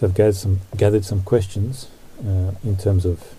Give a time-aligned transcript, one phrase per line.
[0.00, 1.90] So I've gathered some gathered some questions
[2.26, 3.34] uh, in terms of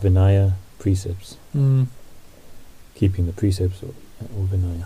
[0.00, 1.88] Vinaya precepts, Mm.
[2.94, 3.92] keeping the precepts or,
[4.38, 4.84] or Vinaya.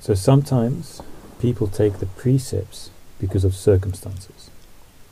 [0.00, 1.02] So sometimes
[1.38, 2.88] people take the precepts
[3.20, 4.48] because of circumstances.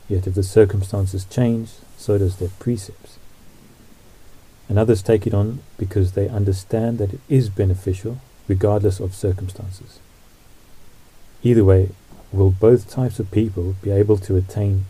[0.09, 3.19] Yet if the circumstances change, so does their precepts.
[4.67, 8.17] And others take it on because they understand that it is beneficial
[8.47, 9.99] regardless of circumstances.
[11.45, 11.89] Either way,
[12.31, 14.85] will both types of people be able to attain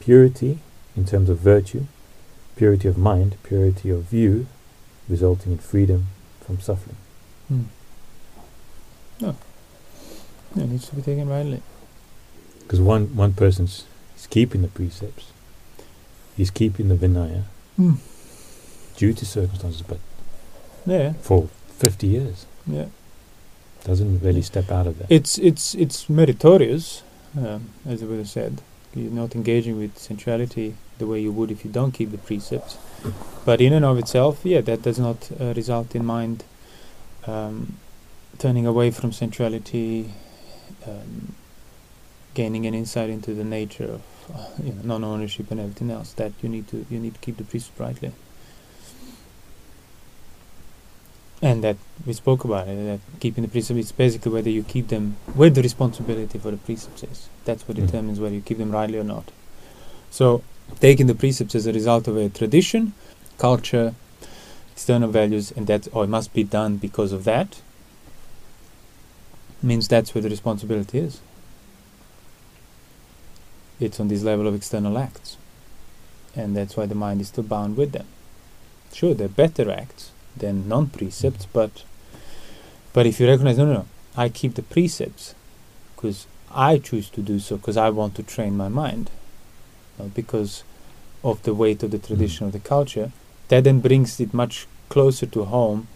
[0.00, 0.58] purity
[0.96, 1.84] in terms of virtue,
[2.56, 4.46] purity of mind, purity of view,
[5.08, 6.08] resulting in freedom
[6.44, 6.96] from suffering?
[7.50, 7.64] Mm.
[9.20, 9.36] No.
[10.56, 11.62] It needs to be taken rightly.
[12.62, 13.84] Because one, one person's
[14.16, 15.30] is keeping the precepts,
[16.36, 17.44] he's keeping the Vinaya
[17.78, 17.98] Mm.
[18.96, 19.98] due to circumstances, but
[20.84, 21.48] Yeah, for
[21.78, 22.86] 50 years yeah.
[23.84, 25.10] Doesn't really step out of that.
[25.10, 27.02] It's it's it's meritorious,
[27.36, 28.62] um, as the Buddha said.
[28.94, 32.76] You're not engaging with sensuality the way you would if you don't keep the precepts.
[33.44, 36.44] But in and of itself, yeah, that does not uh, result in mind
[37.26, 37.78] um,
[38.38, 40.10] turning away from sensuality,
[40.86, 41.34] um,
[42.34, 44.02] gaining an insight into the nature of
[44.34, 46.12] uh, you know, non-ownership and everything else.
[46.12, 48.12] That you need to you need to keep the precepts rightly.
[51.42, 51.76] And that
[52.06, 55.50] we spoke about it, that keeping the precepts is basically whether you keep them, where
[55.50, 57.28] the responsibility for the precepts is.
[57.44, 57.86] That's what Mm.
[57.86, 59.32] determines whether you keep them rightly or not.
[60.08, 60.42] So,
[60.78, 62.92] taking the precepts as a result of a tradition,
[63.38, 63.94] culture,
[64.72, 67.60] external values, and that, or it must be done because of that,
[69.60, 71.20] means that's where the responsibility is.
[73.80, 75.36] It's on this level of external acts.
[76.36, 78.06] And that's why the mind is still bound with them.
[78.92, 81.84] Sure, they're better acts than non precepts, but
[82.92, 85.34] but if you recognize, no, no, no, I keep the precepts
[85.94, 89.10] because I choose to do so because I want to train my mind,
[89.98, 90.64] not because
[91.24, 93.12] of the weight of the tradition of the culture.
[93.48, 95.88] That then brings it much closer to home,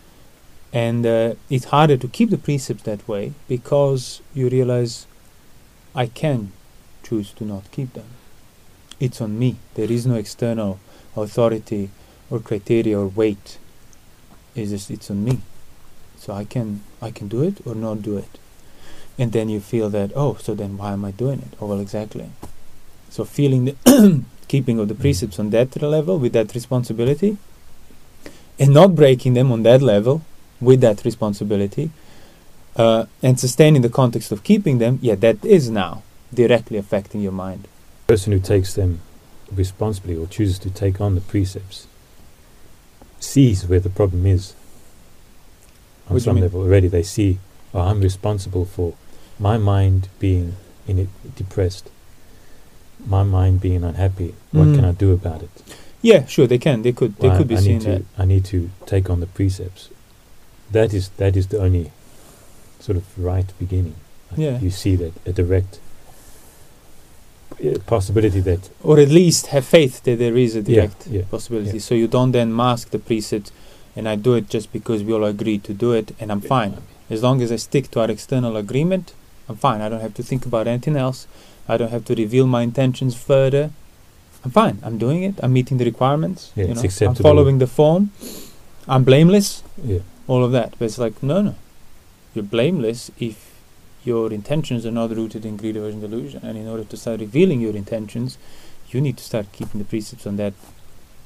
[0.72, 5.06] and uh, it's harder to keep the precepts that way because you realize
[5.94, 6.52] I can
[7.02, 8.06] choose to not keep them.
[8.98, 9.56] It's on me.
[9.74, 10.78] There is no external
[11.16, 11.90] authority
[12.30, 13.58] or criteria or weight.
[14.56, 15.40] It's just it's on me.
[16.18, 18.38] So I can I can do it or not do it.
[19.18, 21.56] And then you feel that oh so then why am I doing it?
[21.60, 22.30] Oh well exactly.
[23.10, 27.36] So feeling the keeping of the precepts on that level with that responsibility
[28.58, 30.22] and not breaking them on that level
[30.60, 31.90] with that responsibility
[32.76, 36.02] uh, and sustaining the context of keeping them, yeah, that is now
[36.32, 37.68] directly affecting your mind.
[38.06, 39.00] The person who takes them
[39.50, 41.86] responsibly or chooses to take on the precepts
[43.26, 44.54] sees where the problem is.
[46.08, 47.38] On What some level already, they see,
[47.74, 48.94] oh, I'm responsible for
[49.38, 50.54] my mind being
[50.86, 51.90] in it depressed,
[53.04, 54.34] my mind being unhappy.
[54.52, 54.88] What can Mm.
[54.90, 55.50] I do about it?
[56.02, 56.82] Yeah, sure, they can.
[56.82, 57.16] They could.
[57.18, 58.02] They Well, could be I seeing to, that.
[58.16, 59.88] I need to take on the precepts.
[60.70, 61.90] That is that is the only
[62.80, 63.96] sort of right beginning.
[64.30, 64.60] Like Yeah.
[64.60, 65.80] You see that a direct
[67.64, 71.78] Uh, possibility that or at least have faith that there is a direct yeah, possibility.
[71.78, 71.80] yeah.
[71.80, 73.50] So you don't then mask the precepts,
[73.96, 76.82] and I do it just because we all agree to do it, and I'm fine.
[77.08, 79.14] As long as I stick to our external agreement,
[79.48, 79.80] I'm fine.
[79.80, 81.26] I don't have to think about anything else.
[81.66, 83.70] I don't have to reveal my intentions further.
[84.44, 84.78] I'm fine.
[84.82, 85.40] I'm doing it.
[85.42, 86.52] I'm meeting the requirements.
[86.54, 88.10] Yeah, you it's know, I'm following the form.
[88.86, 89.62] I'm blameless.
[89.82, 90.00] Yeah.
[90.28, 90.74] All of that.
[90.78, 91.54] But it's like, no, no.
[92.34, 93.45] You're blameless if
[94.06, 96.40] your intentions are not rooted in greed, aversion, delusion.
[96.44, 98.38] And in order to start revealing your intentions,
[98.90, 100.54] you need to start keeping the precepts on that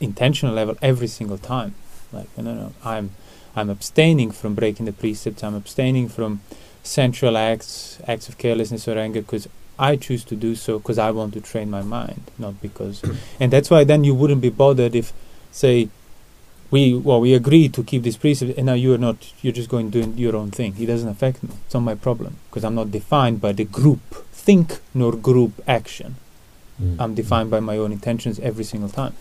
[0.00, 1.74] intentional level every single time.
[2.12, 3.10] Like, no, no, I'm,
[3.54, 5.44] I'm abstaining from breaking the precepts.
[5.44, 6.40] I'm abstaining from
[6.82, 9.46] sensual acts, acts of carelessness or anger, because
[9.78, 13.02] I choose to do so because I want to train my mind, not because.
[13.40, 15.12] and that's why then you wouldn't be bothered if,
[15.52, 15.88] say,
[16.70, 19.32] we well we agree to keep this precept, and now you are not.
[19.43, 20.75] You're just going doing your own thing.
[20.78, 21.50] It doesn't affect me.
[21.64, 24.00] It's not my problem because I'm not defined by the group
[24.32, 26.17] think nor group action.
[26.81, 26.96] Mm.
[26.99, 29.14] I'm defined by my own intentions every single time.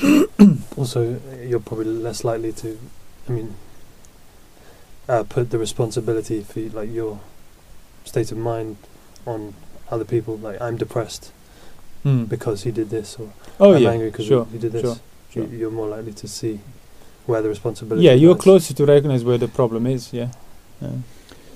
[0.76, 2.78] Also, you're probably less likely to,
[3.28, 3.54] I mean,
[5.08, 7.20] uh, put the responsibility for like your
[8.04, 8.78] state of mind
[9.26, 9.52] on
[9.90, 10.36] other people.
[10.38, 11.32] Like I'm depressed
[12.02, 12.24] Hmm.
[12.24, 14.80] because he did this, or oh I'm yeah, angry because sure, he did this.
[14.82, 14.96] sure,
[15.30, 15.44] sure.
[15.44, 16.60] You, you're more likely to see
[17.26, 18.04] where the responsibility.
[18.06, 18.42] Yeah, you're lies.
[18.42, 20.12] closer to recognize where the problem is.
[20.12, 20.28] Yeah.
[20.80, 20.90] yeah.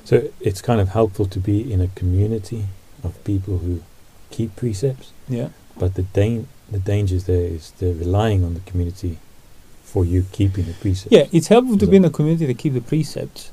[0.05, 2.67] So it's kind of helpful to be in a community
[3.03, 3.83] of people who
[4.31, 5.49] keep precepts, Yeah.
[5.79, 9.19] but the dan- the dangers there is they're relying on the community
[9.83, 11.13] for you keeping the precepts.
[11.13, 13.51] Yeah, it's helpful to So- be in a community to keep the precepts.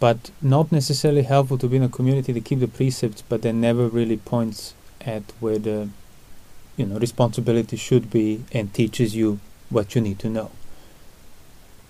[0.00, 3.60] but not necessarily helpful to be in a community to keep the precepts, but then
[3.60, 5.88] never really points at where the
[6.78, 10.50] you know responsibility should be and teaches you what you need to know.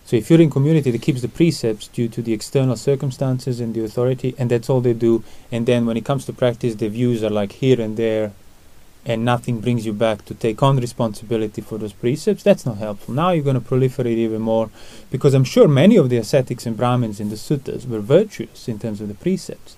[0.06, 3.74] So if you're in community that keeps the precepts due to the external circumstances and
[3.74, 6.88] the authority, and that's all they do, and then when it comes to practice, the
[6.88, 8.32] views are like here and there,
[9.04, 13.14] and nothing brings you back to take on responsibility for those precepts, that's not helpful.
[13.14, 14.70] Now you're going to proliferate even more,
[15.10, 18.78] because I'm sure many of the ascetics and Brahmins in the suttas were virtuous in
[18.78, 19.76] terms of the precepts.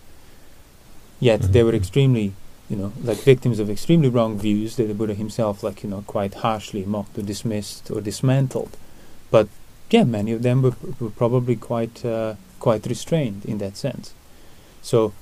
[1.19, 1.83] Yet they were Mhm.
[1.83, 2.33] extremely,
[2.70, 6.05] you know, like victims of extremely wrong views that the Buddha himself, like, you know,
[6.06, 8.76] quite harshly mocked or dismissed or dismantled.
[9.32, 9.49] But
[9.90, 14.14] yeah, many of them were, were probably quite uh, quite restrained in that sense.
[14.82, 15.12] So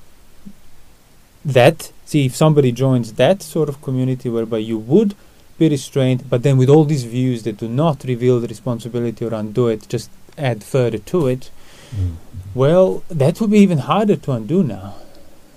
[1.43, 5.15] that see if somebody joins that sort of community whereby you would
[5.57, 9.33] be restrained, but then with all these views that do not reveal the responsibility or
[9.33, 11.49] undo it, just add further to it.
[11.95, 12.15] Mm.
[12.53, 14.95] Well, that would be even harder to undo now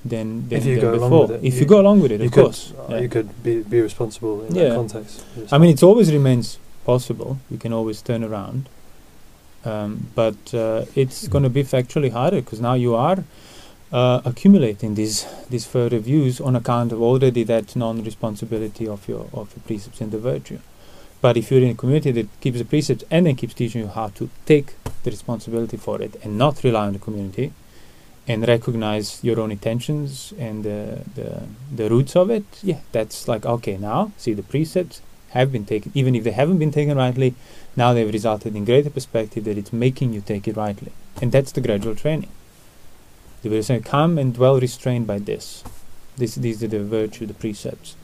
[0.05, 1.27] than, than, If you than go along before.
[1.29, 2.73] with it, if you, you- go along with it, of could, course.
[2.79, 3.01] uh, yeah.
[3.01, 4.69] you could be be responsible in Yeah.
[4.71, 5.25] that context.
[5.53, 7.39] I mean, it always remains possible.
[7.51, 8.69] You can always turn around,
[9.65, 13.23] um, but uh, it's going to be factually harder because now you are
[13.93, 19.55] uh, accumulating these these further views on account of already that non-responsibility of your of
[19.55, 20.59] your precepts and the virtue.
[21.21, 23.87] But if you're in a community that keeps the precepts and then keeps teaching you
[23.87, 24.75] how to take
[25.05, 27.53] the responsibility for it and not rely on the community,
[28.29, 31.43] and recognize your own intentions and the the,
[31.75, 33.77] the roots of it, yeah, that's like okay.
[33.77, 35.03] Now see the precepts
[35.33, 37.35] have been taken, even if they haven't been taken rightly,
[37.75, 40.93] now they've resulted in greater perspective that it's making you take it rightly.
[41.21, 42.29] And that's the gradual training.
[43.43, 45.65] The Buddha said, come and dwell restrained by this.
[46.17, 46.35] this.
[46.35, 47.97] These are the virtue, the precepts.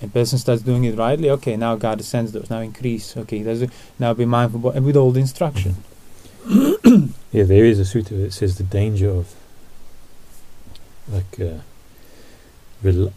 [0.00, 3.68] And person starts doing it rightly, okay, now God sends those, now increase, okay,
[3.98, 5.76] now be mindful, and with all the instruction.
[7.34, 9.34] Yeah, there is a sutta that says the danger of
[11.08, 11.58] like uh,
[12.80, 13.12] rel-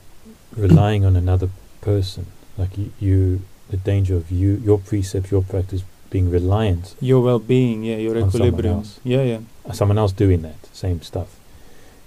[0.56, 1.50] relying on another
[1.82, 2.26] person,
[2.58, 7.84] like you, the danger of you, your precepts, your practice being reliant Your well being,
[7.84, 8.84] yeah, your equilibrium.
[9.04, 9.72] Yeah, yeah.
[9.74, 11.38] someone else doing that same stuff.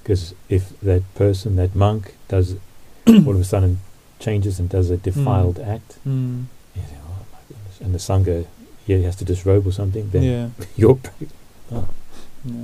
[0.02, 2.56] Because if that person, that monk, does
[3.06, 3.78] all of a sudden
[4.18, 6.46] changes and does a defiled act, Mm.
[6.74, 8.46] you think, oh my goodness, and the sangha,
[8.86, 10.48] yeah, he has to disrobe or something, then Yeah.
[10.76, 11.86] your pra-
[12.44, 12.54] yeah.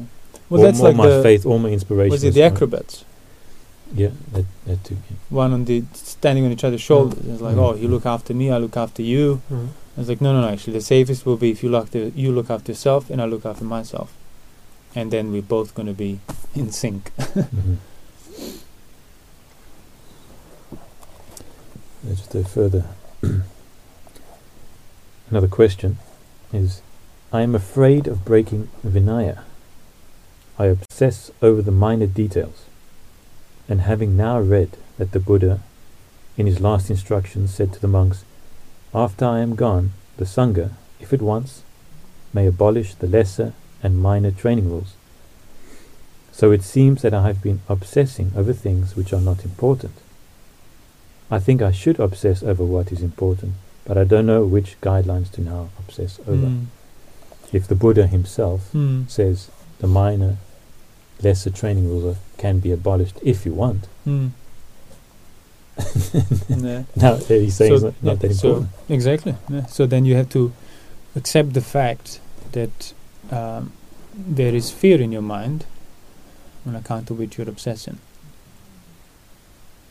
[0.48, 2.10] Well, all, that's all like my the, faith, all my inspiration.
[2.12, 3.04] was it the acrobats?
[3.94, 4.96] Yeah, that, that too.
[5.10, 5.16] yeah.
[5.28, 7.24] one on the standing on each other's shoulders.
[7.26, 7.58] It's like, Mm.
[7.58, 9.42] oh, you look after me, I look after you.
[9.50, 9.68] Mhm.
[9.96, 10.48] It's like, no, no, no.
[10.48, 13.26] Actually, the safest will be if you look after you look after yourself and I
[13.26, 14.12] look after myself,
[14.94, 16.20] and then we're both going to be
[16.54, 17.12] in sync.
[17.16, 17.76] Mhm.
[20.72, 22.84] Uh, Just a further.
[25.30, 25.98] Another question
[26.52, 26.82] is
[27.32, 29.40] I am afraid of breaking Vinaya.
[30.58, 32.64] I obsess over the minor details.
[33.68, 35.60] And having now read that the Buddha,
[36.36, 38.24] in his last instructions, said to the monks,
[38.94, 40.70] After I am gone, the Sangha,
[41.00, 41.62] if it wants,
[42.32, 44.94] may abolish the lesser and minor training rules.
[46.32, 49.94] So it seems that I have been obsessing over things which are not important.
[51.30, 53.54] I think I should obsess over what is important,
[53.84, 56.46] but I don't know which guidelines to now obsess over.
[56.46, 56.66] Mm.
[57.52, 59.08] If the Buddha himself Mm.
[59.10, 60.36] says the minor,
[61.22, 64.30] lesser training rules can be abolished if you want, Mm.
[66.48, 66.84] yeah.
[66.96, 68.70] now he's saying it's So, not, not yeah, that so- important.
[68.88, 69.34] Exactly.
[69.50, 69.66] Yeah.
[69.66, 70.52] So then you have to
[71.14, 72.20] accept the fact
[72.52, 72.92] that
[73.30, 73.72] um,
[74.14, 75.66] there is fear in your mind
[76.66, 77.98] on account of which you're obsessing,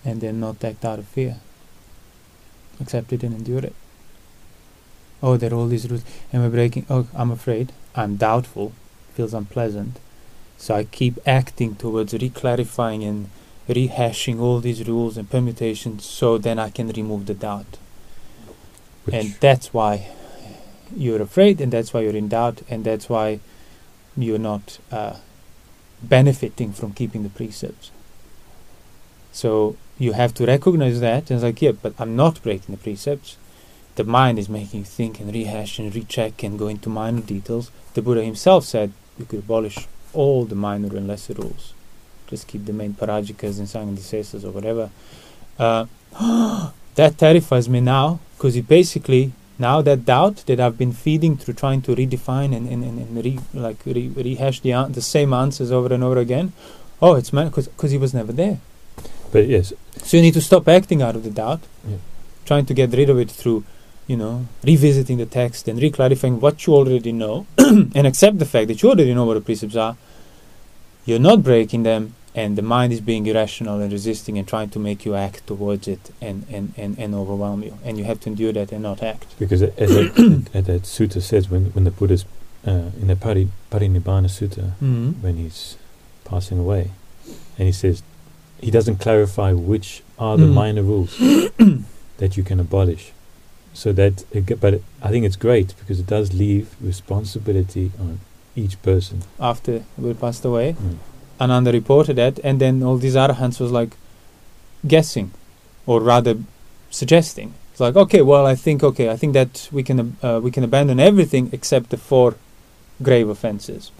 [0.03, 1.37] and then not act out of fear.
[2.81, 3.75] Accept it and endure it.
[5.23, 6.03] Oh, there are all these rules.
[6.33, 6.85] Am I breaking?
[6.89, 7.71] Oh, I'm afraid.
[7.95, 8.73] I'm doubtful.
[9.13, 9.99] Feels unpleasant.
[10.57, 13.29] So I keep acting towards reclarifying and
[13.67, 17.77] rehashing all these rules and permutations so then I can remove the doubt.
[19.03, 20.07] Which, And that's why
[20.95, 23.39] you're afraid, and that's why you're in doubt, and that's why
[24.17, 25.17] you're not uh,
[26.01, 27.91] benefiting from keeping the precepts.
[29.31, 32.81] So you have to recognize that, and it's like, yeah, but I'm not breaking the
[32.81, 33.37] precepts.
[33.95, 37.71] The mind is making you think and rehash and recheck and go into minor details.
[37.93, 41.73] The Buddha himself said you could abolish all the minor and lesser rules.
[42.27, 44.89] Just keep the main parajikas and sanghadisesas or whatever.
[45.59, 45.85] Uh,
[46.95, 51.53] that terrifies me now because it basically now that doubt that I've been feeding through
[51.53, 55.33] trying to redefine and, and, and, and re, like re, rehash the an- the same
[55.33, 56.51] answers over and over again.
[57.01, 58.57] Oh, it's man because he was never there.
[59.31, 61.97] but yes, So you need to stop acting out of the doubt, Yeah.
[62.45, 63.63] trying to get rid of it through,
[64.07, 68.67] you know, revisiting the text and reclarifying what you already know, and accept the fact
[68.67, 69.97] that you already know what the precepts are,
[71.05, 74.79] you're not breaking them, and the mind is being irrational and resisting and trying to
[74.79, 77.77] make you act towards it and, and, and, and overwhelm you.
[77.83, 79.25] And you have to endure that and not act.
[79.39, 82.25] Because as that, as that sutta says, when, when the Buddha's
[82.67, 85.11] uh, in the Pari, Parinibbana Sutta, Mm-hmm.
[85.21, 85.77] when he's
[86.25, 86.91] passing away,
[87.57, 88.03] and he says,
[88.59, 90.53] he doesn't clarify which are the Mm.
[90.53, 91.15] minor rules
[92.17, 93.11] that you can abolish.
[93.75, 98.19] So that, it, but I think it's great because it does leave responsibility on
[98.55, 99.17] each person.
[99.39, 100.97] After Buddha passed away, Mm.
[101.43, 103.91] Ananda reported that, and then all these arahants was like
[104.87, 105.31] guessing,
[105.85, 106.35] or rather
[106.89, 107.53] suggesting.
[107.71, 110.63] It's like, okay, well, I think, okay, I think that we can uh, we can
[110.63, 112.35] abandon everything except the four
[113.03, 113.91] grave offenses.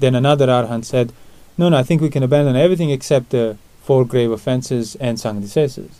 [0.00, 1.12] Then another arahant said,
[1.56, 5.92] no, no, I think we can abandon everything except the four grave offenses and sanghadisesas.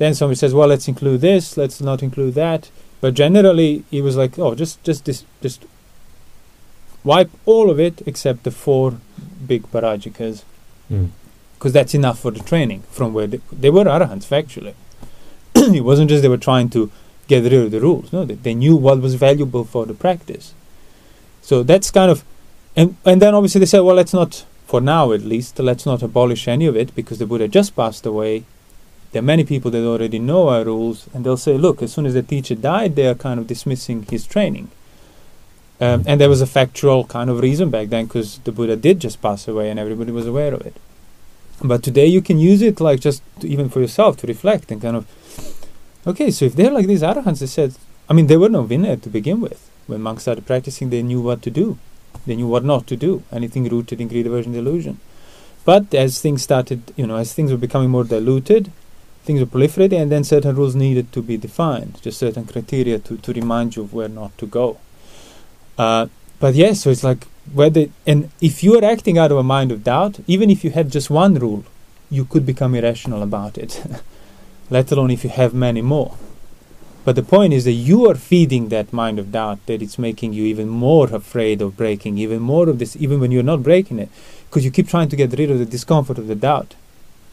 [0.00, 2.70] Then somebody says, well, let's include this, let's not include that.
[3.02, 5.60] But generally, he was like, oh, just just this, just
[7.04, 8.86] wipe all of it except the four
[9.46, 10.42] big parajikas
[10.90, 11.10] Mm.
[11.54, 14.74] because that's enough for the training from where they, they were arahants factually
[15.78, 16.90] it wasn't just they were trying to
[17.28, 20.46] get rid of the rules no they, they knew what was valuable for the practice
[21.48, 22.24] so that's kind of
[22.74, 26.02] and and then obviously they said well let's not for now at least let's not
[26.02, 28.34] abolish any of it because the buddha just passed away
[29.12, 32.06] there are many people that already know our rules and they'll say look as soon
[32.06, 34.70] as the teacher died they are kind of dismissing his training
[35.80, 39.00] um, and there was a factual kind of reason back then because the Buddha did
[39.00, 40.76] just pass away and everybody was aware of it.
[41.62, 44.82] But today you can use it like just to, even for yourself to reflect and
[44.82, 45.06] kind of,
[46.06, 47.74] okay, so if they're like these arahants, they said,
[48.10, 49.70] I mean, they were no Vinaya to begin with.
[49.86, 51.78] When monks started practicing, they knew what to do.
[52.26, 53.22] They knew what not to do.
[53.32, 55.00] Anything rooted in greed, aversion, delusion.
[55.64, 58.70] But as things started, you know, as things were becoming more diluted,
[59.30, 63.16] things were proliferating, and then certain rules needed to be defined, just certain criteria to,
[63.18, 64.78] to remind you of where not to go.
[65.78, 66.08] Uh,
[66.40, 69.70] but yes, so it's like whether and if you are acting out of a mind
[69.70, 71.64] of doubt, even if you had just one rule,
[72.10, 73.80] you could become irrational about it.
[74.70, 76.16] Let alone if you have many more.
[77.04, 80.32] But the point is that you are feeding that mind of doubt that it's making
[80.32, 83.98] you even more afraid of breaking, even more of this, even when you're not breaking
[84.00, 84.10] it,
[84.46, 86.74] because you keep trying to get rid of the discomfort of the doubt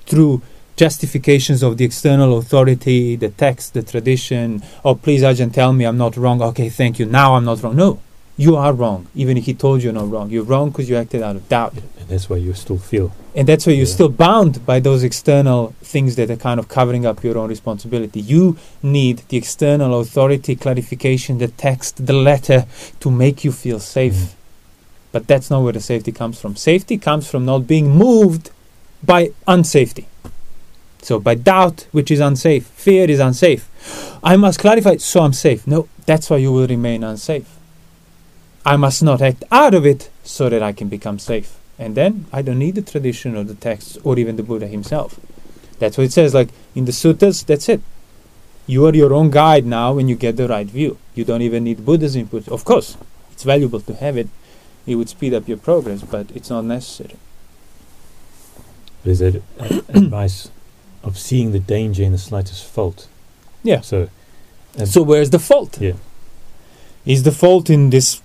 [0.05, 0.41] through
[0.77, 4.63] justifications of the external authority, the text, the tradition.
[4.85, 6.41] Oh, please, Ajahn, tell me I'm not wrong.
[6.41, 7.05] Okay, thank you.
[7.05, 7.75] Now I'm not wrong.
[7.75, 7.99] No,
[8.37, 10.29] you are wrong, even if he told you you're not wrong.
[10.29, 11.73] You're wrong because you acted out of doubt.
[11.99, 13.11] And that's why you still feel.
[13.35, 13.93] And that's why you're Yeah.
[13.93, 18.19] still bound by those external things that are kind of covering up your own responsibility.
[18.21, 22.65] You need the external authority, clarification, the text, the letter
[22.99, 24.13] to make you feel safe.
[24.13, 24.27] Mhm.
[25.11, 26.55] But that's not where the safety comes from.
[26.55, 28.51] Safety comes from not being moved
[29.03, 30.05] by unsafety.
[31.07, 33.69] So by doubt, which is unsafe, fear is unsafe.
[34.21, 35.65] I must clarify, so I'm safe.
[35.65, 37.47] No, that's why you will remain unsafe.
[38.65, 41.57] I must not act out of it so that I can become safe.
[41.79, 45.17] And then I don't need the tradition or the texts or even the Buddha himself.
[45.79, 47.79] That's what it says, like in the suttas, that's it.
[48.65, 50.97] You are your own guide now when you get the right view.
[51.15, 52.49] You don't even need Buddha's input.
[52.49, 52.97] Of course,
[53.31, 54.27] it's valuable to have it.
[54.85, 57.15] It would speed up your progress, but it's not necessary.
[59.05, 60.51] That uh, advice
[61.07, 63.07] of seeing the danger in the slightest fault.
[63.63, 63.81] Yeah.
[63.81, 64.09] So,
[64.77, 65.79] and So where's the fault?
[65.81, 65.93] yeah,
[67.05, 68.21] Is the fault in this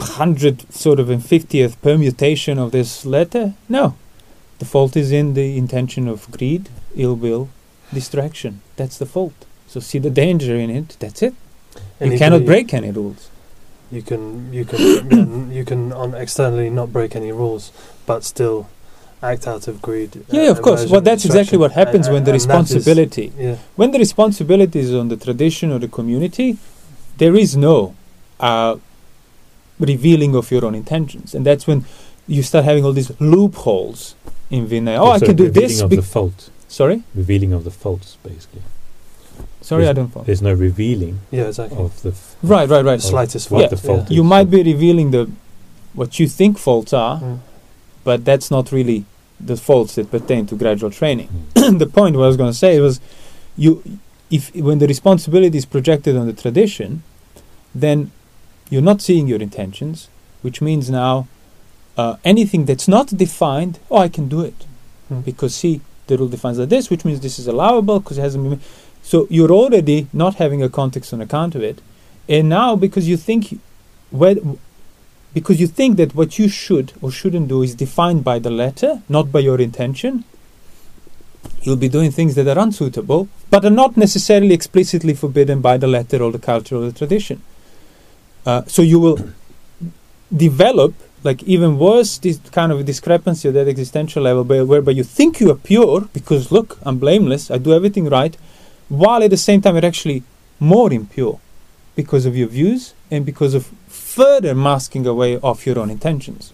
[0.00, 3.54] hundred sort of and fiftieth permutation of this letter?
[3.68, 3.94] No.
[4.58, 7.48] The fault is in the intention of greed, ill will,
[7.92, 8.60] distraction.
[8.76, 9.34] That's the fault.
[9.66, 10.96] So see the danger in it.
[11.00, 11.34] That's it.
[12.00, 13.28] And you cannot break any rules.
[13.90, 17.72] You can you can you can on externally not break any rules,
[18.06, 18.68] but still
[19.22, 20.24] act out of greed.
[20.30, 20.86] Yeah, of course.
[20.90, 25.16] Well, that's exactly what happens when the responsibility yeah, when the responsibility is on the
[25.16, 26.58] tradition or the community,
[27.18, 27.94] there is no
[28.40, 28.76] uh,
[29.78, 31.84] revealing of your own intentions, and that's when
[32.26, 34.14] you start having all these loopholes
[34.50, 34.98] in Vinaya.
[34.98, 35.80] Oh, I so can do revealing this.
[35.80, 38.62] of bec- the fault, sorry, revealing of the faults, basically.
[39.60, 40.24] sorry, There's- I don't follow.
[40.24, 41.78] There's no revealing yeah, exactly.
[41.78, 43.00] of the f- Right, right, right.
[43.00, 43.68] slightest what Yeah.
[43.68, 44.28] the fault You is.
[44.28, 45.30] might be revealing the
[45.94, 47.38] what you think faults are, Mm.
[48.02, 49.04] but that's not really
[49.42, 51.28] the faults that pertain to gradual training.
[51.54, 53.00] The point what I was going to say was,
[53.56, 53.82] you,
[54.30, 57.02] if when the responsibility is projected on the tradition,
[57.74, 58.10] then
[58.70, 60.08] you're not seeing your intentions,
[60.42, 61.26] which means now
[61.96, 64.66] uh, anything that's not defined, oh, I can do it
[65.12, 65.24] Mm.
[65.24, 68.48] because see the rule defines like this, which means this is allowable because it hasn't
[68.48, 68.60] been.
[69.02, 71.80] So you're already not having a context on account of it,
[72.28, 73.58] and now because you think,
[74.10, 74.36] where,
[75.34, 79.02] because you think that what you should or shouldn't do is defined by the letter,
[79.08, 80.24] not by your intention,
[81.62, 85.86] you'll be doing things that are unsuitable, but are not necessarily explicitly forbidden by the
[85.86, 87.42] letter or the culture or the tradition.
[88.44, 89.18] Uh, so you will
[90.36, 95.04] develop like even worse, this kind of discrepancy at that existential level, where, whereby you
[95.04, 98.36] think you are pure because look, I'm blameless, I do everything right,
[98.88, 100.24] while at the same time you're actually
[100.58, 101.38] more impure
[101.94, 103.70] because of your views and because of
[104.12, 106.52] further masking away of your own intentions.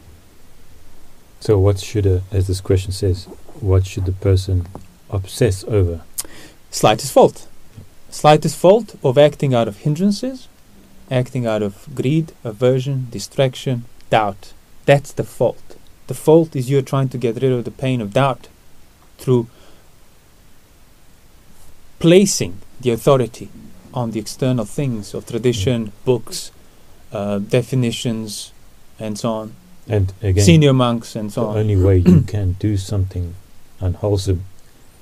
[1.40, 3.24] So, what should, a, as this question says,
[3.60, 4.66] what should the person
[5.10, 6.02] obsess over?
[6.70, 7.48] Slightest fault.
[8.10, 10.48] Slightest fault of acting out of hindrances,
[11.10, 14.52] acting out of greed, aversion, distraction, doubt.
[14.86, 15.76] That's the fault.
[16.06, 18.48] The fault is you're trying to get rid of the pain of doubt
[19.18, 19.48] through
[21.98, 23.48] placing the authority
[23.92, 25.92] on the external things of tradition, mm.
[26.04, 26.52] books,
[27.12, 28.52] uh, definitions,
[28.98, 29.52] and so on.
[29.88, 31.56] And again, Senior monks and the so on.
[31.56, 33.34] only way you can do something
[33.80, 34.44] unwholesome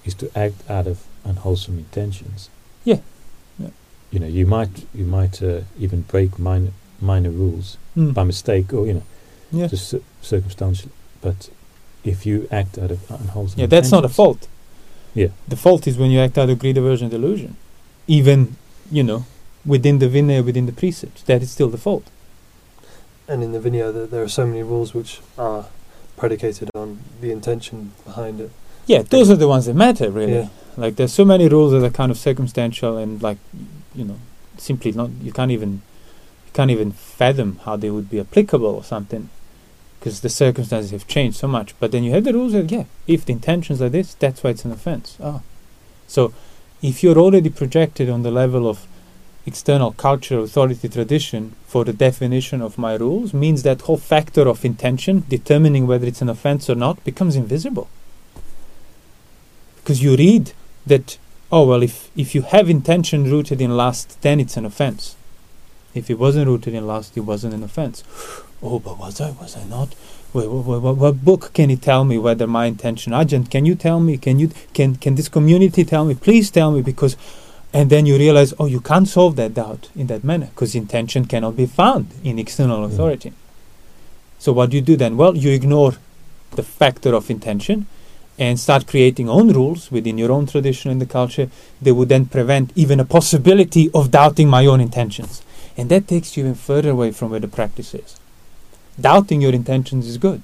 [0.04, 2.48] is to act out of unwholesome intentions.
[2.84, 3.00] Yeah.
[3.58, 3.70] Yeah.
[4.12, 8.12] You know, you might you might uh, even break minor minor rules Mm.
[8.12, 9.02] by mistake or you know
[9.50, 9.66] Yeah.
[9.68, 10.90] just cir- circumstantial.
[11.22, 11.48] But
[12.04, 14.46] if you act out of unwholesome, Yeah, that's not a fault.
[15.14, 15.28] Yeah.
[15.48, 17.56] The fault is when you act out of greed, aversion, delusion.
[18.06, 18.56] Even,
[18.92, 19.24] you know,
[19.66, 22.04] within the vinaya, within the precepts, that is still the fault.
[23.28, 25.66] And in the Vinaya, there, there are so many rules which are
[26.16, 28.50] predicated on the intention behind it.
[28.86, 30.34] Yeah, those are the ones that matter, really.
[30.34, 30.48] Yeah.
[30.76, 33.38] Like, there's so many rules that are kind of circumstantial and, like,
[33.94, 34.18] you know,
[34.58, 35.82] simply not, you can't even,
[36.46, 39.28] you can't even fathom how they would be applicable or something.
[39.98, 41.74] Because the circumstances have changed so much.
[41.80, 44.50] But then you have the rules that, yeah, if the intentions are this, that's why
[44.50, 45.18] it's an offense.
[45.20, 45.40] Ah.
[46.06, 46.32] So,
[46.80, 48.86] if you're already projected on the level of
[49.46, 54.64] external culture, authority, tradition for the definition of my rules, means that whole factor of
[54.64, 57.88] intention, determining whether it's an offense or not, becomes invisible.
[59.76, 60.52] Because you read
[60.86, 61.16] that,
[61.52, 65.16] oh, well, if, if you have intention rooted in lust, then it's an offense.
[65.94, 68.04] If it wasn't rooted in lust, it wasn't an offense.
[68.62, 69.32] Oh, but was I?
[69.32, 69.92] Was I not?
[70.32, 73.12] What, what, what, what book can you tell me whether my intention?
[73.12, 74.16] Ajahn, can you tell me?
[74.16, 76.14] Can you can can this community tell me?
[76.14, 77.16] Please tell me because,
[77.76, 81.26] and then you realize, oh, you can't solve that doubt in that manner because intention
[81.32, 82.88] cannot be found in external Mm.
[82.88, 83.32] authority.
[84.38, 85.12] So what do you do then?
[85.20, 85.92] Well, you ignore
[86.58, 87.78] the factor of intention
[88.38, 91.48] and start creating own rules within your own tradition and the culture
[91.82, 95.42] that would then prevent even a possibility of doubting my own intentions.
[95.76, 98.10] And that takes you even further away from where the practice is.
[99.08, 100.42] Doubting your intentions is good.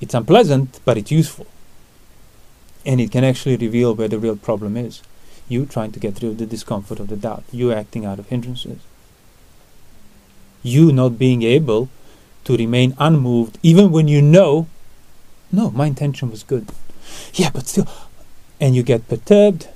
[0.00, 1.46] It's unpleasant, but it's useful.
[2.86, 5.02] And it can actually reveal where the real problem is.
[5.50, 7.42] You trying to get rid of the discomfort of the doubt.
[7.50, 8.78] You acting out of hindrances.
[10.62, 11.88] You not being able
[12.44, 14.68] to remain unmoved even when you know,
[15.50, 16.68] no, my intention was good.
[17.34, 17.88] Yeah, but still.
[18.60, 19.68] And you get perturbed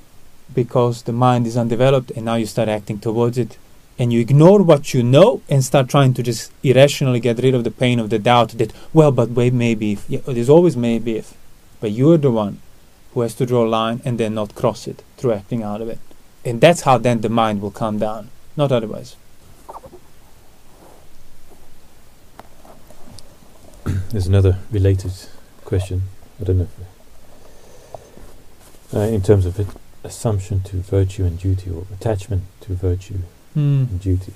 [0.55, 3.59] because the mind is undeveloped and now you start acting towards it
[3.99, 7.65] and you ignore what you know and start trying to just irrationally get rid of
[7.65, 11.17] the pain of the doubt that well but wait maybe if yeah, there's always maybe
[11.17, 11.35] if
[11.81, 12.61] but you're the one
[13.15, 15.89] who has to draw a line and then not cross it through acting out of
[15.89, 15.99] it
[16.45, 19.17] and that's how then the mind will calm down not otherwise
[24.11, 25.13] There's another related
[25.65, 26.03] question.
[26.41, 26.69] I don't know.
[28.89, 29.67] If, uh, in terms of it,
[30.03, 33.19] assumption to virtue and duty, or attachment to virtue
[33.55, 33.85] Hmm.
[33.91, 34.33] and duty.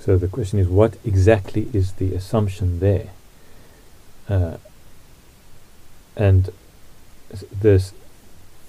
[0.00, 3.08] So the question is, what exactly is the assumption there?
[4.28, 4.56] Uh,
[6.16, 6.50] and
[7.60, 7.92] this,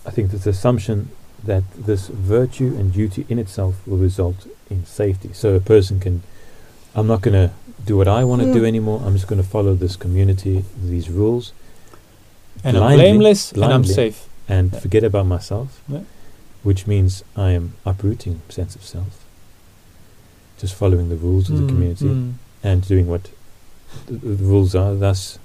[0.06, 1.10] I think, this assumption
[1.44, 5.30] that this virtue and duty in itself will result in safety.
[5.34, 6.22] So a person can,
[6.96, 7.54] I'm not going to
[7.86, 8.68] do what I want to do Mm.
[8.68, 9.02] anymore.
[9.06, 11.54] I'm just going to follow this community, these rules,
[12.64, 14.80] and i'm blindly- blameless and i'm safe and Yeah.
[14.80, 16.02] forget about myself, Yeah.
[16.64, 19.24] which means I am uprooting sense of self,
[20.60, 22.32] just following the rules of the Hmm, community hmm.
[22.64, 23.30] and doing what
[24.08, 24.94] the, the rules are.
[24.94, 25.40] Thus,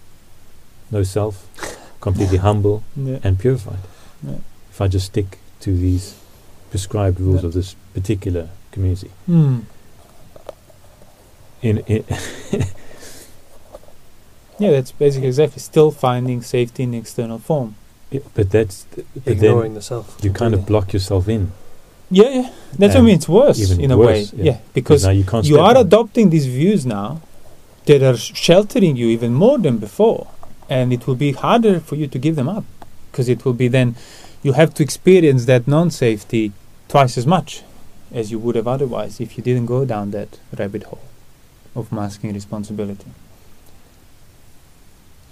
[0.90, 1.46] no self,
[2.06, 2.76] completely humble
[3.08, 3.18] Yeah.
[3.24, 3.82] and purified.
[4.28, 4.38] Yeah.
[4.72, 5.30] If I just stick
[5.64, 6.04] to these
[6.70, 7.48] prescribed rules Yeah.
[7.48, 9.56] of this particular community, Hmm.
[11.68, 12.02] in, in
[14.62, 17.74] yeah that's basically exactly still finding safety in the external form
[18.10, 20.06] it- but that's th- but ignoring then the self.
[20.24, 21.42] you kind of block yourself in.
[22.10, 24.52] yeah yeah that's what i mean it's worse even in a worse, way yeah.
[24.52, 25.44] yeah because now you can't.
[25.46, 25.86] you are out.
[25.86, 27.20] adopting these views now
[27.86, 30.22] that are sh- sheltering you even more than before
[30.68, 32.64] and it will be harder for you to give them up
[33.10, 33.94] because it will be then
[34.42, 36.52] you have to experience that non-safety
[36.88, 37.62] twice as much
[38.12, 41.00] as you would have otherwise if you didn't go down that rabbit hole
[41.74, 43.10] of masking responsibility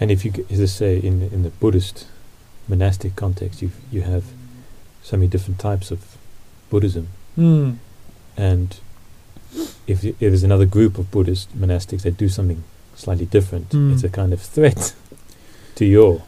[0.00, 2.06] And if you, as I say, in in the Buddhist
[2.68, 4.24] monastic context, you you have
[5.02, 5.98] so many different types of
[6.70, 7.70] Buddhism, Hmm.
[8.36, 8.68] and
[9.86, 12.62] if, if there's another group of Buddhist monastics that do something
[12.96, 13.92] slightly different, Mm.
[13.92, 14.94] it's a kind of threat
[15.82, 16.22] to your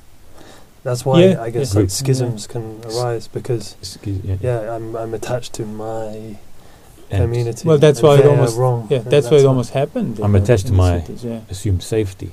[0.83, 1.81] That's why Yeah, I guess yeah.
[1.81, 6.37] like schisms can arise because excuse, yeah, yeah, I'm I'm attached to my
[7.11, 7.63] and community.
[7.69, 8.79] Well, that's why it almost- wrong.
[8.91, 10.13] Yeah, and that's why it almost happened.
[10.25, 11.41] I'm the- attached to my- cities, yeah.
[11.55, 12.31] assume safety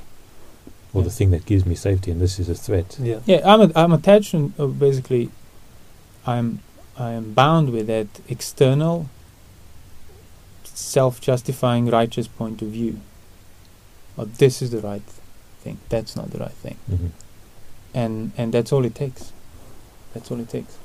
[0.94, 2.98] or the thing that gives me safety, and this is a threat.
[3.10, 3.20] Yeah.
[3.32, 5.24] Yeah, I'm a, I'm attached and uh, basically,
[6.34, 6.48] I'm
[7.08, 8.96] I am bound with that external,
[10.64, 12.94] self-justifying righteous point of view.
[14.18, 15.04] Oh, this is the right
[15.64, 15.78] thing.
[15.90, 17.08] That's not the right thing, hmm
[17.94, 19.32] and and that's all it takes.
[20.14, 20.78] That's all it takes.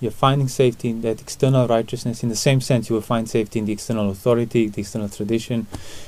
[0.00, 2.22] You're finding safety in that external righteousness.
[2.22, 5.66] In the same sense, you will find safety in the external authority, the external tradition,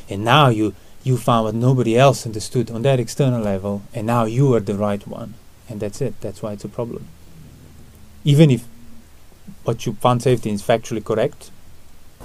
[0.08, 0.74] and now you
[1.04, 4.74] you found what nobody else understood on that external level, and now you are the
[4.74, 5.34] right one,
[5.68, 6.14] and that's it.
[6.20, 7.06] That's why it's a problem.
[8.24, 8.64] Even if
[9.64, 11.50] what you found safety in is factually correct,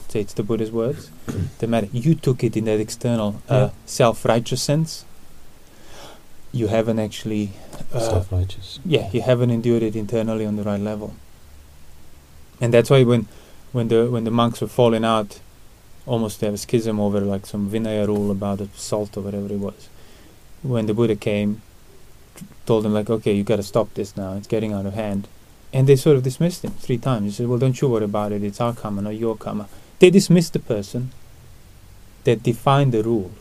[0.10, 1.10] say it's the Buddha's words,
[1.60, 3.70] the matter you took it in that external uh, Yeah.
[3.88, 5.04] self-righteous sense.
[6.58, 7.52] You haven't actually,
[7.94, 8.80] uh, Self-righteous.
[8.84, 11.14] yeah, you haven't endured it internally on the right level.
[12.60, 13.28] And that's why when,
[13.74, 15.40] when the when the monks were falling out,
[16.08, 19.54] almost they have a schism over like some Vinaya rule about the salt or whatever
[19.54, 19.90] it was.
[20.64, 21.62] When the Buddha came,
[22.36, 24.34] t- told them like, okay, you got to stop this now.
[24.34, 25.28] It's getting out of hand.
[25.72, 27.26] And they sort of dismissed him three times.
[27.26, 28.42] He said, well, don't you worry about it.
[28.44, 29.68] It's our karma, not your karma.
[30.00, 31.12] They dismissed the person
[32.24, 33.32] that defined the rule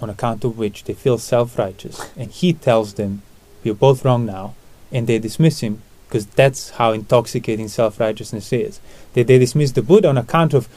[0.00, 2.10] on account of which they feel self-righteous.
[2.16, 3.22] And he tells them,
[3.62, 4.54] you're both wrong now.
[4.92, 8.80] And they dismiss him because that's how intoxicating self-righteousness is.
[9.14, 10.68] They, they dismiss the Buddha on account of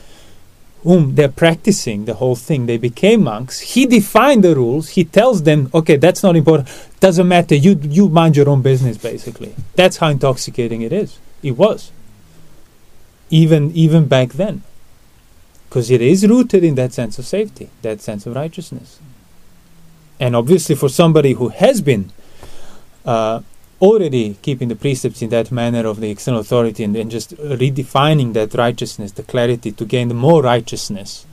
[0.84, 2.66] whom they're practicing the whole thing.
[2.66, 3.60] They became monks.
[3.60, 4.90] He defined the rules.
[4.90, 6.70] He tells them, okay, that's not important.
[7.00, 7.56] Doesn't matter.
[7.56, 9.54] You you mind your own business, basically.
[9.76, 11.20] That's how intoxicating it is.
[11.44, 11.92] It was.
[13.30, 14.64] Even even back then,
[15.78, 19.00] because it is rooted in that sense of safety, that sense of righteousness.
[20.20, 22.10] And obviously, for somebody who has been
[23.06, 23.42] uh,
[23.80, 28.34] already keeping the precepts in that manner of the external authority and, and just redefining
[28.34, 31.28] that righteousness, the clarity to gain the more righteousness.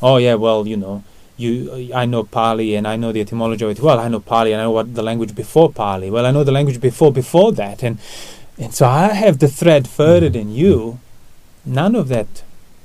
[0.00, 1.04] Oh yeah, well you know,
[1.36, 3.80] you I know Pali and I know the etymology of it.
[3.80, 6.10] Well, I know Pali and I know what the language before Pali.
[6.10, 7.98] Well, I know the language before before that, and
[8.56, 10.32] and so I have the thread further Mhm.
[10.32, 10.98] than you.
[11.66, 12.42] None of that.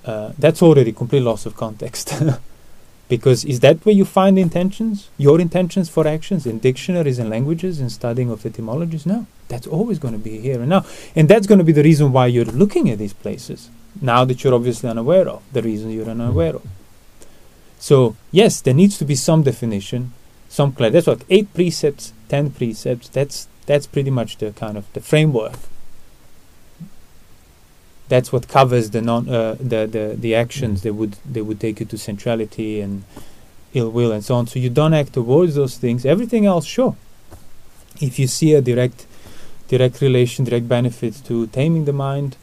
[0.08, 2.14] Uh, that's already complete loss of context.
[3.10, 5.10] Because is that where you find intentions?
[5.18, 9.06] Your intentions for actions in dictionaries and languages and studying of etymologies?
[9.06, 9.26] No.
[9.48, 10.86] That's always going to be here and now.
[11.16, 13.70] And that's going to be the reason why you're looking at these places.
[14.02, 16.68] Now that you're obviously unaware of, the reason you're unaware of.
[17.80, 20.12] So, yes, there needs to be some definition,
[20.50, 20.96] some clarity.
[20.96, 25.60] That's what eight precepts, ten precepts, that's that's pretty much the kind of the framework.
[28.10, 31.80] That's what covers the non uh, the, the the actions that would they would take
[31.80, 33.04] you to sensuality and
[33.74, 34.48] ill will and so on.
[34.48, 36.06] So you don't act towards those things.
[36.06, 36.96] Everything else, sure.
[38.00, 39.06] If you see a direct
[39.68, 42.38] direct relation, direct benefit to taming the mind,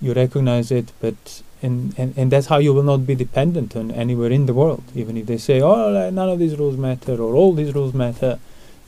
[0.00, 3.90] you recognize it, but and, and, and that's how you will not be dependent on
[3.90, 4.84] anywhere in the world.
[4.94, 8.38] Even if they say, oh, none of these rules matter or all these rules matter.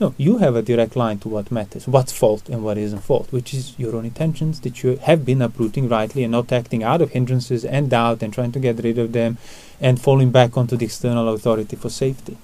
[0.01, 3.31] No, you have a direct line to what matters, what's fault and what isn't fault,
[3.31, 7.03] which is your own intentions that you have been uprooting rightly and not acting out
[7.03, 9.37] of hindrances and doubt and trying to get rid of them
[9.79, 12.35] and falling back onto the external authority for safety.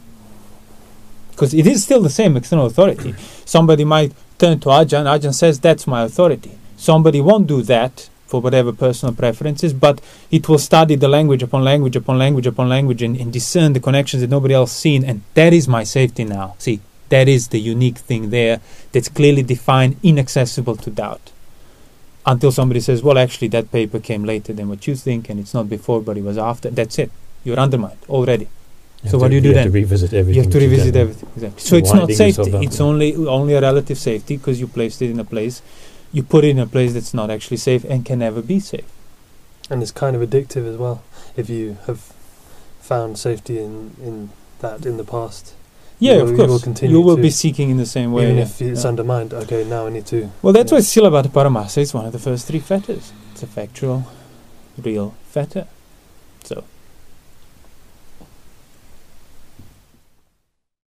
[1.32, 3.16] Because it is still the same external authority.
[3.46, 6.60] Somebody might turn to Ajahn, Ajahn says that's my authority.
[6.76, 11.64] Somebody won't do that for whatever personal preferences, but it will study the language upon
[11.64, 15.24] language upon language upon language and, and discern the connections that nobody else seen, and
[15.34, 16.54] that is my safety now.
[16.60, 18.60] See, that is the unique thing there
[18.92, 21.32] that's clearly defined, inaccessible to doubt.
[22.26, 25.54] Until somebody says, well, actually, that paper came later than what you think, and it's
[25.54, 26.70] not before, but it was after.
[26.70, 27.10] That's it.
[27.46, 28.48] You're undermined already.
[29.04, 29.66] You So have what to- do you do have then?
[29.68, 30.36] to revisit everything.
[30.36, 31.30] You have to that you've revisit everything.
[31.36, 31.62] Exactly.
[31.62, 32.52] So it's not safety.
[32.66, 35.62] It's only only a relative safety because you placed it in a place,
[36.12, 38.86] you put it in a place that's not actually safe and can never be safe.
[39.70, 41.02] and it's kind of addictive as well
[41.36, 42.00] if you have
[42.82, 43.74] found safety in
[44.08, 45.54] in that in the past.
[46.00, 46.50] Yeah, will- of you course.
[46.50, 48.24] will continue you will to- be seeking in the same way.
[48.24, 48.44] Even yeah.
[48.44, 48.90] if it's Yeah.
[48.90, 50.30] undermined, okay, now I need to.
[50.42, 50.78] Well, that's yeah.
[50.78, 53.12] why Silabbata Paramasa is one of the first three fetters.
[53.34, 54.04] It's a factual,
[54.82, 55.66] real fetter.
[56.44, 56.64] So